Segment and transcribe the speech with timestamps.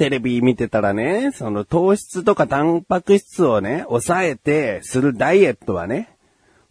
[0.00, 6.16] テレビ見てたらね、その糖質とかタンパク質をね、抑えてするダイエットはね、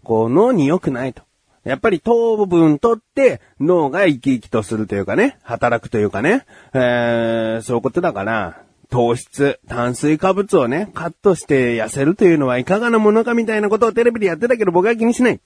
[0.04, 1.21] こう脳に良くないと。
[1.63, 15.40] やっぱり糖分取って脳が生き生きとするというかね、働くというかね、えー、そういうことだから、糖質、炭水化物をね、カットして痩せるというのはいかがなものかみたいなことをテレビでやってたけど僕は気にしない。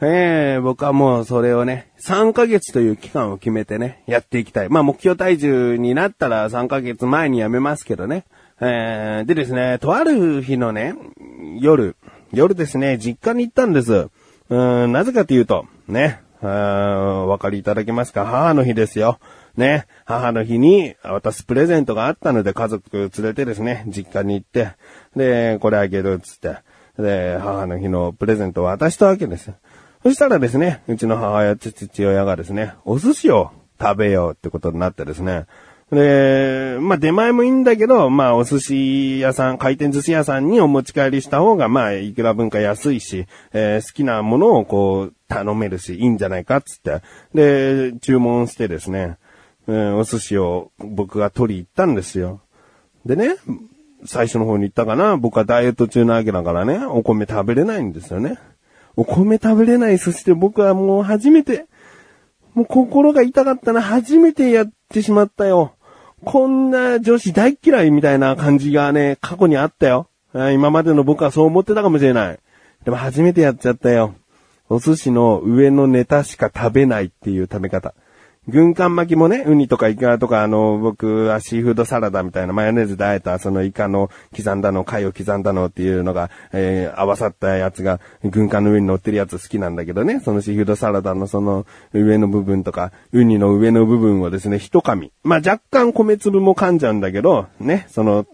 [0.00, 4.68] ええ僕はもうそれをね、3ヶ月という期間を決めてね、やっていきたい。
[4.68, 8.24] まあ目標体重になったら3ヶ月前にやめますけどね。
[8.60, 10.94] えー、でですね、とある日のね、
[11.60, 11.96] 夜、
[12.32, 14.08] 夜ですね、実家に行ったんです。
[14.50, 18.24] うん、なぜかというと、ね、あーお分かりいただけますか？
[18.24, 19.18] 母の日ですよ。
[19.56, 24.76] ね、母の日に渡すプレゼントがあったので家族連れてですね、実家に行って、
[25.16, 26.58] で、これあげるっつって、
[26.96, 29.52] で、母の日のプレゼントを渡したわけです。
[30.08, 35.44] そしたらですね、うちの母親と父親がですね、お寿司を食べようってことになってですね、
[35.92, 47.02] で、まあ出前もいいんだけど、まあお寿司屋さん、回転寿司屋さんにお持ち帰りした方が、まあいくら分か安いし、えー好きなものをこう頼めるし、いいんじゃないかっつって、
[47.34, 49.18] で、注文してですね、
[49.66, 52.40] えーお寿司を僕が取り行ったんですよ。
[53.04, 53.36] でね、
[54.06, 58.38] 最初の方に言ったかな、僕はダイエット中なわけだからね、お米食べれないんですよね。
[58.98, 61.66] お米食べれない、そして僕はもう初めて、
[62.54, 65.74] もう心が痛かったな、初めてやってしまったよ。
[66.24, 70.08] こんな女子大嫌いみたいな感じがね、過去にあったよ。
[70.34, 72.40] 今までの僕はそう思ってたかもしれない。
[72.84, 74.16] でも初めてやっちゃったよ。
[74.68, 77.94] お寿司の上のネタしか食べないっていう食べ方。
[78.48, 95.12] 軍艦巻きもね、ウニとかイカとか、あの、僕はシーフードサラダみたいなマヨネーズで和えた、そのイカの刻んだの、貝を刻んだのっていうのが、えー合わさったやつが、軍艦の上に乗ってるやつ好きなんだけどね、そのシーフードサラダのその上の部分とか、ウニの上の部分をですね、一噛み。
[95.24, 98.24] まあ、若干米粒も噛んじゃうんだけど、ね、その、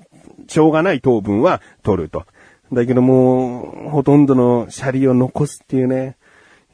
[0.47, 2.25] しょうがない糖分は取ると。
[2.73, 6.17] だけどもう、ほとんどのシャリを残すっていうね。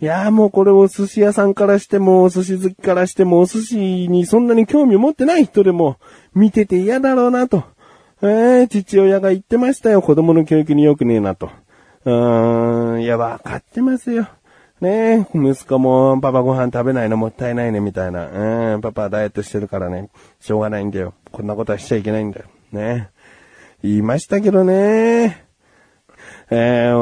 [0.00, 3.76] いやーもうこれお寿司屋さんからしても、お寿司好きからしても、お寿司
[4.08, 5.98] にそんなに興味を持ってない人でも、
[6.34, 7.64] 見てて嫌だろうなと。
[8.22, 10.00] えー、父親が言ってましたよ。
[10.00, 11.50] 子供の教育に良くねえなと。
[12.06, 14.26] うーん、いや、わかってますよ。
[14.80, 18.26] ねえ、息子もパパご飯食べないのもったいないね、みたいな。
[18.74, 20.08] うん、パパダイエットしてるからね、
[20.40, 21.12] しょうがないんだよ。
[21.30, 22.46] こんなことはしちゃいけないんだよ。
[22.72, 23.10] ね
[23.82, 25.44] 言いましたけどね。
[26.50, 26.96] えー、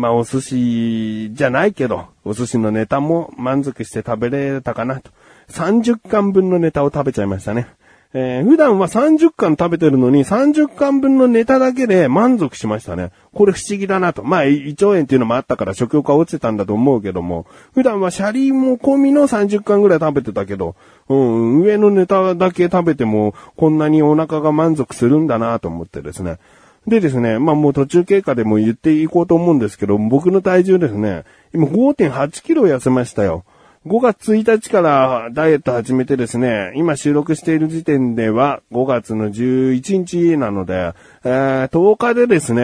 [0.00, 5.10] まあ、お寿司じゃないけど、お寿司のネタも満足して食べれたかなと。
[5.50, 7.68] 30巻分のネタを食べちゃいましたね。
[8.12, 13.12] えー普段は30巻食べてるのに30巻分のネタだけで満足しましたね。
[13.32, 14.24] これ不思議だなと。
[14.24, 20.74] まあ、胃腸炎っていうのもあったから食欲が落ちてたんだと思うけども、普段はシャリも込みの30巻ぐらい食べてたけど、
[21.08, 26.38] うん、上のネタだけ食べてもこんなにお腹が満足するんだなと思ってですね。
[26.86, 31.24] でですね、まあもう途中経過でも言っていこうと思うんですけど、僕の体重ですね、
[31.54, 33.44] 今5.8キロ痩せましたよ。
[33.86, 42.62] 5月1日からダイエット始めてですね、今収録している時点では5月の11日なので、えー10日でですね、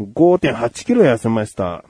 [0.00, 1.84] 5.8キロ痩せました。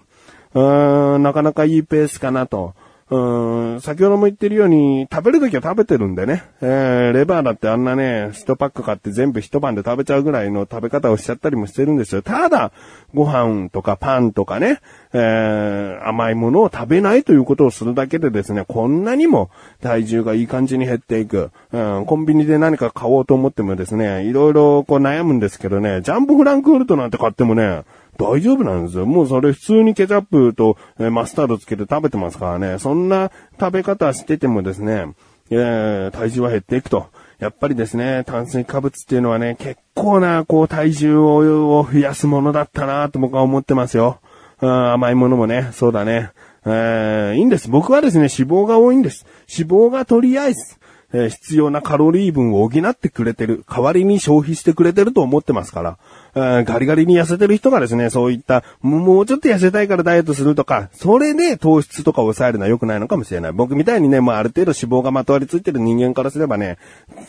[0.54, 2.74] うーん、なかなかいいペースかなと。
[3.10, 6.44] うん、先ほども言ってるように、食べるときは食べてるんでね。
[6.60, 12.20] えー、レバーだってあんなね、一パック買って全部一晩で食べちゃうぐらいの食べ方をしちゃったりもしてるんですよ。
[12.20, 12.70] ただ、
[13.14, 14.80] ご飯とかパンとかね、
[15.14, 21.50] えー、甘いものを食べないということをするだけでですね、こんなにも体重がいい感じに減っていく。
[21.72, 27.84] うん、コンビニで何か買おうと思ってもですね、いろいろこう悩むんですけどね、ジャンボフランクフルトなんて買ってもね、
[28.18, 29.06] 大丈夫なんですよ。
[29.06, 30.76] もうそれ普通にケチャップと
[31.10, 32.78] マスタードつけて食べてますからね。
[32.78, 35.14] そんな食べ方しててもですね、
[35.50, 37.06] えー体重は減っていくと。
[37.38, 44.18] やっぱりですね、炭水化物っていうのはね、結構な、こう、体重を増やすものだったなと僕は思ってますよ。
[44.60, 46.30] 甘いものもね、そうだね。
[46.66, 47.70] えーいいんです。
[47.70, 49.24] 僕はですね、脂肪が多いんです。
[49.56, 50.76] 脂肪がとりあえず、
[51.12, 53.64] えー必要なカロリー分を補ってくれてる。
[53.70, 55.98] 代わりに消費してくれてると思ってますから。
[56.38, 63.52] ガリガリに痩せてる人がですね、そういった、もうちょっと痩せたいからダイエットするとか、それで糖質とかを抑えるのは良くないのかもしれない。
[63.52, 66.78] 僕みたいにね、もうある程度脂肪がまとわりついてる人間からすればね、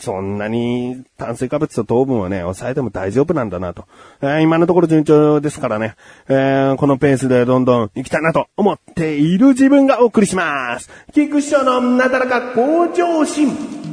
[0.00, 3.84] そんなに炭水化物と糖分をね、抑えても大丈夫なんだなと。
[4.22, 5.94] えー今のところ順調ですからね、
[6.28, 10.88] えーこのペースでどんどん行きたいなと思っている自分がお送りします。
[11.12, 13.89] 菊師匠のなだらか向上心。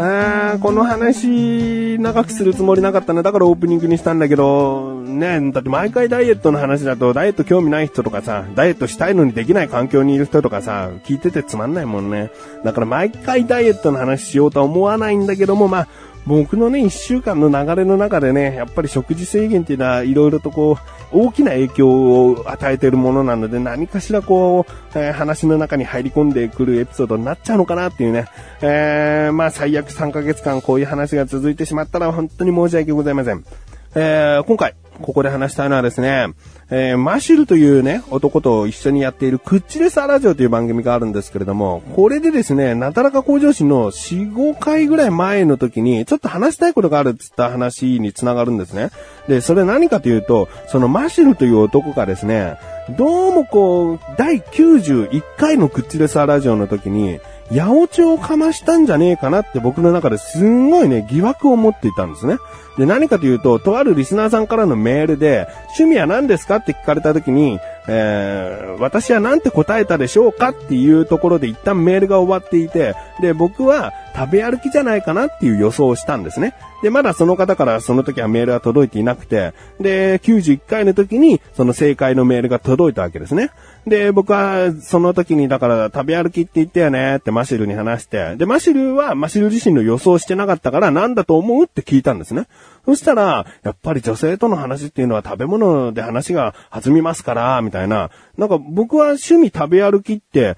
[0.00, 3.22] あーこの話、長くするつもりなかったな。
[3.24, 12.30] だからオープニングにしたんだけど、ね、だって毎回ダイエットの話だと、ダイエット興味ない人とかさ、ダイエットしたいのにできない環境にいる人とかさ、聞いててつまんないもんね。
[12.64, 15.88] だから毎回ダイエットの話しようとは思わないんだけども、まあ、
[16.28, 20.78] 僕のね、一週間の流れの中でね、やっぱり食事制限っていうのは、いろいろとこう、
[21.10, 28.26] 大きな影響を与えているものなので、何かしらこう、えー、話の中に入り込んでくるエピソードになっちゃうのかなっていうね。
[28.60, 33.42] えー、まあ最悪3ヶ月間こういう話が続いてしまったら本当に申し訳ございません。
[33.94, 36.28] えー、今回、ここで話したいのはですね、
[36.70, 48.90] えー、マシルというね、男と一緒にやっているクッチレサーラジオという番組があるんですけれども、これでですね、なだらか向上心の4、5回ぐらい前の時に、ちょっと話したいことがあるっつった話につながるんですね。
[49.28, 52.56] で、それ何かというと、そのマシルという男がですね、
[52.96, 62.36] どうもこう、第91回のクッチレサーラジオの時に、八百長をかましたんじゃねえかなって僕の中ですんごいね、疑惑を持っていたんですね。
[62.76, 65.48] で、何かというと、とあるリスナーさんからのメールで、
[65.78, 67.58] 趣味は何ですかって聞かれた時に、
[67.90, 76.54] えー、私は何て答えたでしょうかっていうところで一旦メールが終わっていて、で、僕は食べ歩きじゃないかなっていう予想をしたんですね。
[76.82, 83.50] で、まだその方からその時はメールが届いていなくて、で、91回の時にその正解のメールが届いたわけですね。
[83.86, 92.46] で、僕はその時にだから食べ歩きって言ったよねってマシルに話して、で、マシルはマシル自身の予想してなかったから何だと思うって聞いたんですね。
[92.88, 98.08] そしたら、やっぱり女性との話っていうのは食べ物で話が弾みますから、みたいな。
[98.38, 100.56] なんか僕は趣味食べ歩きって、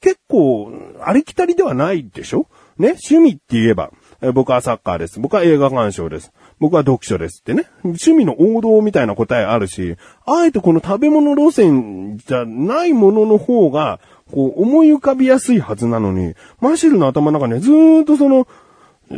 [0.00, 0.72] 結構、
[1.04, 2.46] ありきたりではないでしょ？
[2.78, 2.90] ね？
[2.90, 3.90] 趣味って言えば、
[4.34, 5.18] 僕はサッカーです。
[5.18, 6.32] 僕は映画鑑賞です。
[6.60, 7.66] 僕は読書ですってね。
[7.82, 9.96] 趣味の王道みたいな答えあるし、
[10.26, 13.98] あえてこの食べ物路線じゃないものの方が、
[14.32, 18.46] こう思い浮かびやすいはずなのに、マシルの頭の中にずーっとその、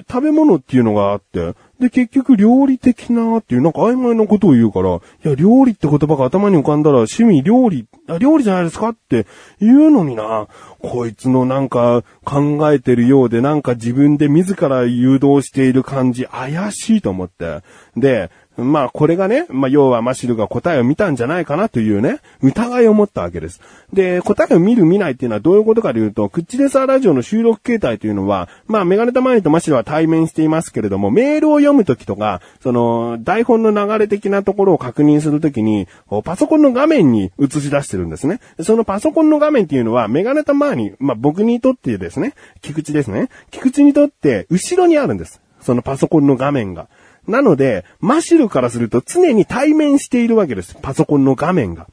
[0.09, 9.27] 食べ物っていうのがあって、で、結局料理的なっていうなんか曖昧なことを言うから、いや、料理って言葉が頭に浮かんだら趣味料理、あ、料理じゃないですかって
[9.61, 17.63] 言うのにな、こいつのなんか考えてるようでなんか自分で自ら誘導している感じ怪しいと思って。
[17.97, 23.61] で、まあこれがね、まあ要はマシルが答えを見たんじゃないかなというね、疑いを持ったわけです。
[23.93, 35.87] で、答えを見る見ないっていうのはどういうことかというと、クッチレサーラジオの収録形態というのは、まあメガネタマニとマシルは対面していますけれども、メールを読むときとか、その台本の流れ的なところを確認するときに、
[36.25, 38.41] パソコンの画面に映し出してるんですね。
[38.63, 43.29] そのパソコンの画面っていうのは、メガネタマニ、まあ僕にとってですね、菊池ですね。
[43.51, 45.41] 菊池にとって後ろにあるんです。
[45.61, 46.89] そのパソコンの画面が。
[47.27, 50.77] なので、マシルからすると常に対面しているわけです。
[50.81, 51.87] パソコンの画面が。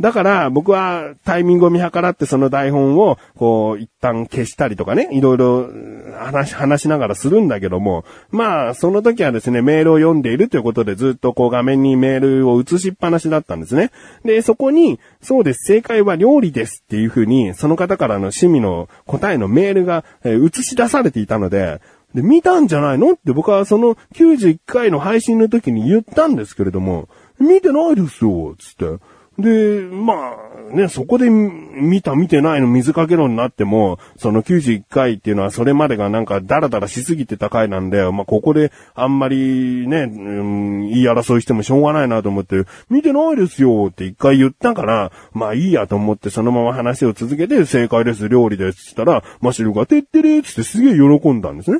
[0.00, 5.68] だから僕はタイミングを見計らってその台本をこう一旦消したりとかね、いろいろ
[6.16, 13.90] 話、話しながらするんだけども、まあその時はですね、メールを読んでいるということでずっとこう画面にメールを映しっぱなしだったんですね。
[14.24, 21.80] で、そこに、そうです、正解は料理ですっていうふうに、その方からの趣味の答えのメールが映し出されていたので、
[22.18, 23.12] で、見たんじゃないの？
[23.12, 27.08] って僕はその91回の配信の時に言ったんですけれども、
[27.38, 29.04] 見てないですよ、つって。
[29.38, 51.78] で、まあ、ね、そこで見た見てないの水かけ論になっても、その91回っていうのはそれまでがなんかダラダラしすぎてた回なんで、まあここであんまりね、うん、言い争いしてもしょうがないなと思って、見てないですよって一回言ったから、まあいいやと思ってそのまま話を続けて正解です、料理ですって言ったら、マシルがてってれーってすげえ喜んだんですね。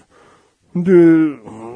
[0.83, 0.93] で、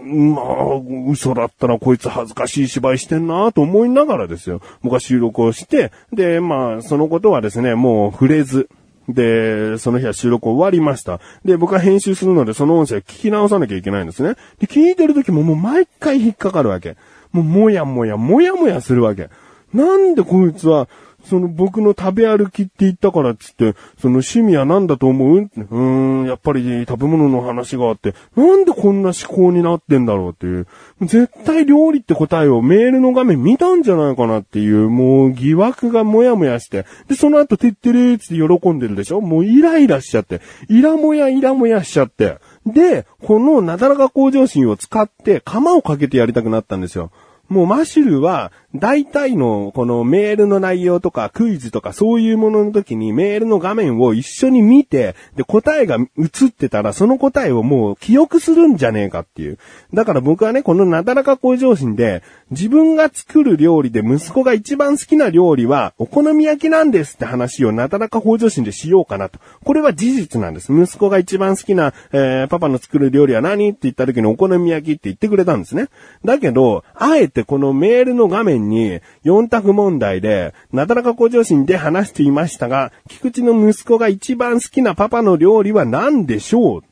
[0.04, 0.80] まあ、
[1.10, 4.60] 嘘だったらこいつ恥ずかしい芝居してんなと思いながらですよ。
[4.82, 8.68] 僕は収録をして、で、まあ、そのことはですね、もう触れず、
[9.08, 11.20] で、その日は収録終わりました。
[11.44, 14.36] で、僕は編集するので、その音声聞き直さなきゃいけないんですね。
[14.60, 16.96] で、聞いてる時ももう毎回引っかかるわけ。
[17.32, 19.28] もう、もやもや、もやもやするわけ。
[19.72, 20.88] なんでこいつは、
[21.24, 25.38] その僕の食べ歩きって言ったからっつって、その趣味は何だと思う？
[25.38, 30.66] うーん、やっぱり食べ物の話があって、なんでこんな思考になってんだろうっていう。
[31.00, 36.86] 絶対料理って答えをメールの画面見たんじゃないかなっていう、もう疑惑がもやもやして。
[37.08, 39.20] で、その後、てってれーつって喜んでるでしょ？
[39.20, 40.40] もうイライラしちゃって。
[40.68, 42.38] イラもやイラもやしちゃって。
[42.66, 47.10] で、このなだらか向上心を使って、釜をかけてやりたくなったんですよ。
[47.52, 59.58] もうマシュルは、大体のこのメールの内容とかクイズとかそういうものの時にメールの画面を一緒に見て、で答えが映ってたらその答えをもう記憶するんじゃねえかっていう。
[59.92, 69.38] だから僕はね、このなだらか向上心で自分が作る料理で息子が一番好きな料理はお好み焼きなんですって話をなだらか向上心でしようかなと。
[69.64, 70.72] これは事実なんです。
[70.72, 75.88] 息子が一番好きな、えー、パパの作る料理は何って言った時にお好み焼きって言ってくれたんですね。
[76.24, 86.82] だけど、あえてこのメールの画面に4択問題で、なだらか向上心で話していましたが、菊池の息子が一番好きなパパの料理は何でしょう？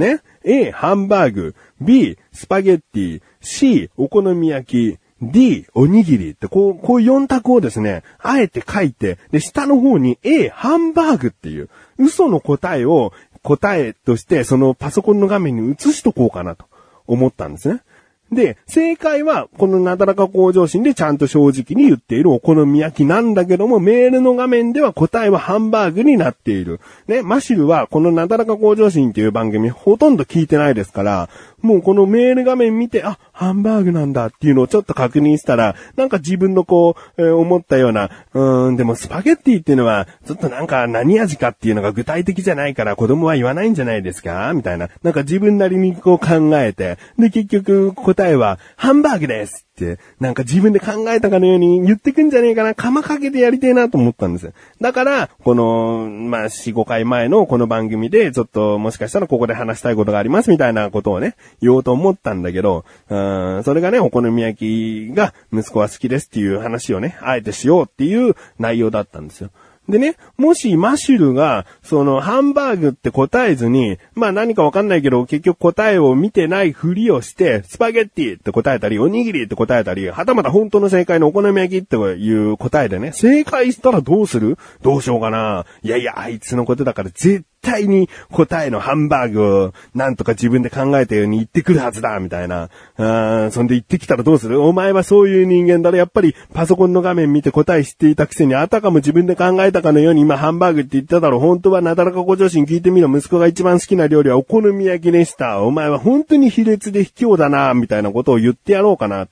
[0.00, 1.54] ね ?A、ハンバーグ。
[1.80, 3.22] B、スパゲッティ。
[3.40, 4.98] C、お好み焼き。
[5.20, 13.12] D、おにぎりって、こう、こう4択をですね、あえて書いて、で、下の方に A、ハンバーグっていう、嘘の答えを
[13.42, 16.66] 答えとして、そのパソコンの画面に映しとこうかなと
[17.08, 17.82] 思ったんですね。
[18.30, 26.80] で、正解は、このなだらか向上心でちゃんと正直に言っているお好み焼きなんだけども、メールの画面では答えはハンバーグになっている。
[27.06, 31.28] ね、マシルはこのなだらか向上心っていう番組ほとんど聞いてないですから、
[31.62, 44.52] もうこのメール画面見て、あ、ハンバーグなんだっていうのをちょっと確認したら、なんか自分のこう、えー、思ったような、うーん、でもスパゲッティっていうのは、ちょっとなんか何味かっていうのが具体的じゃないから子供は言わないんじゃないですか？
[44.54, 44.90] みたいな。
[45.02, 54.52] なんか自分なりにこう考えて、で結局答えは、ハンバーグですって、なんか自分で考えたかのように言ってくんじゃねえかな、釜かけてやりてえなと思ったんですよ。
[54.80, 69.50] だから、この、まあ、4、5回前のこの番組で、ちょっともしかしたらここで話したいことがありますみたいなことをね、言おうと思ったんだけど、うん、それがね、お好み焼きが息子は好きですっていう話をね、あえてしようっていう内容だったんですよ。
[69.88, 84.58] でね、もしマシュルが、その、ハンバーグって答えずに、まあ何かわかんないけど、結局答えを見てないふりをして、スパゲッティって答えたり、おにぎりって答えたり、はたまた本当の正解のお好み焼きっていう答えでね、正解したらどうする？
[84.82, 85.64] どうしようかな？
[85.82, 92.70] いやいや、あいつのことだから絶対に答えのハンバーグをなんとか自分で考えたように言ってくるはずだ、みたいな。
[92.96, 94.62] うん、そんで言ってきたらどうする？
[94.62, 95.98] お前はそういう人間だろ。
[95.98, 101.40] やっぱりパソコンの画面見て答え知っていたくせに、あたかも自分で考えたかのように今ハンバーグって言っただろ。
[101.40, 103.08] 本当はなだらかご女子に聞いてみろ。
[103.08, 105.60] 息子が一番好きな料理はお好み焼きでした。
[105.62, 109.28] お前は本当に卑劣で卑怯だな、みたいなことを言ってやろうかな。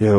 [0.00, 0.12] いや、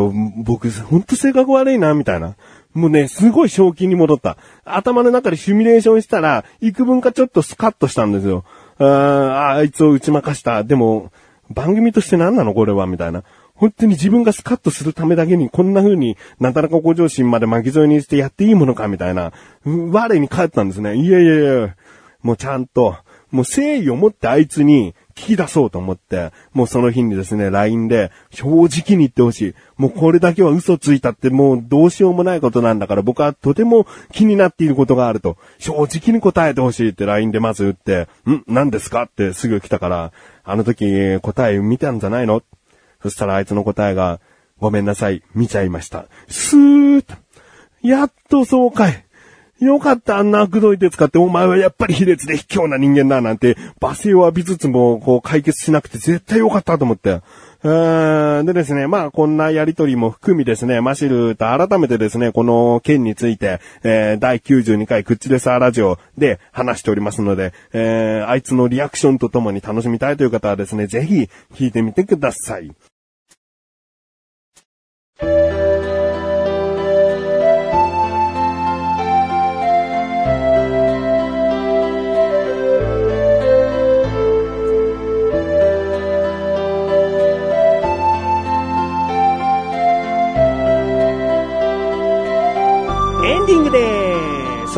[0.44, 2.36] 僕、ほんと性格悪いな、みたいな。
[2.74, 4.38] もうね、すごい正気に戻った。
[4.64, 8.46] 頭の中でシミュレーションしたら、幾分かちょっとスカッとしたんですよ。
[8.78, 10.64] ああいつを打ち負かした。
[10.64, 11.12] でも、
[11.50, 12.86] 番組として何なのこれは？
[12.86, 13.24] みたいな。
[13.56, 18.88] 本当に自分がスカッとするためだけにこんな風になだらか向上心まで巻き添えにしてやっていいものか？
[18.88, 19.34] みたいな、
[19.66, 20.96] 我に帰ったんですね。
[20.96, 21.76] いやいやいや、
[22.22, 22.96] もうちゃんと、
[23.32, 29.56] もう誠意を持ってあいつに聞き出そうと思って、もうその日にですね、LINE で正直に言ってほしい。
[29.78, 35.38] もうこれだけは嘘ついたってもうどうしようもないことなんだから僕はとても気になっていることがあると。
[35.58, 38.44] 正直に答えてほしいって LINE でまず打って、ん？
[38.48, 39.04] 何ですか？
[39.04, 40.12] ってすぐ来たから、
[40.44, 42.42] あの時答え見たんじゃないの？
[43.02, 44.20] そしたらあいつの答えが、
[44.60, 46.06] ごめんなさい、見ちゃいました。
[46.28, 47.16] スーッと。
[47.82, 49.06] やっとそうかい。
[49.60, 57.22] よかった、あんな悪どい手使って、お前はやっぱり卑劣で卑怯な人間だ、なんて、罵声を浴びつつも、こう、解決しなくて絶対よかったと思って。
[57.62, 72.72] うんでですね、まあこんなやりとりも含みですね、マシルと改めてですね、この件について、えー、第92回クッチレサーラジオで話しておりますので、えー、あいつのリアクションとともに楽しみたいという方はですね、ぜひ聞いてみてください。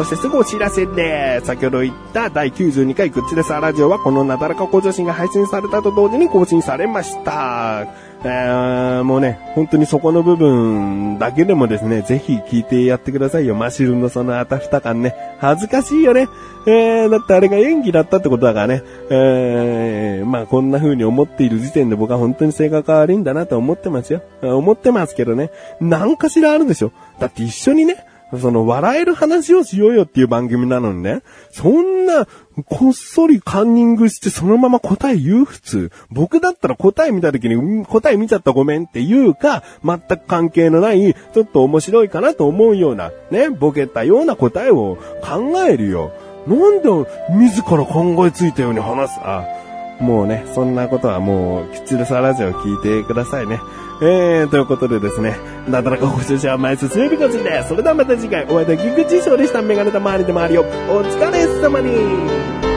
[0.02, 7.86] そしてすぐお知らせで、先ほど言った第92回グッチレサーラジオはこのなだらか向上心が配信されたと同時に更新されました。
[8.24, 13.54] えー、もうね、本当にそこの部分だけでもですね、ぜひ聞いてやってくださいよ。
[13.54, 15.14] マシルのそのあたふた感ね。
[15.40, 16.28] 恥ずかしいよね。
[16.66, 18.84] えー、だってあれが演技だったってことだからね。
[19.12, 24.24] えー、まあこんな風に思っている時点で僕は本当に性格が悪いんだなと思ってますよ。
[24.42, 25.52] 思ってますけどね。
[25.80, 26.92] 何かしらあるでしょ。
[27.20, 28.04] だって一緒にね、
[28.40, 31.22] その笑える話をしようよっていう番組なのにね、
[31.52, 32.28] そんな、
[32.66, 35.92] こっそりカンニングしてそのまま答え言う普通。
[36.12, 46.12] 僕だったら答え見た時に、答え見ちゃったごめんっていうか、全く関係のない、ちょっと面白いかなと思うような、ね、ボケたような答えを考えるよ。
[46.48, 46.90] なんで、
[47.30, 49.46] 自ら考えついたように話す、あ、
[50.02, 53.62] もうね、そんなことはもう、きっちりさラジオ聞いてくださいね。
[54.02, 57.70] えー、ということでですね、なだらかご出社は前進みびこちです。
[57.70, 59.62] それではまた次回、お会いできぐちしょうでした。
[59.62, 60.66] メガネた周りで周りを、お
[61.04, 62.71] 疲れ様に